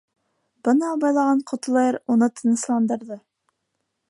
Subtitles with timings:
[0.67, 3.23] Быны абайлаған Ҡотлояр уны тынысландырҙы.